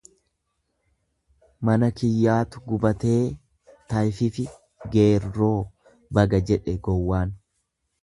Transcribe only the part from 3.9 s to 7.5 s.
tayfifi geerroo baga jedhe gowwaan.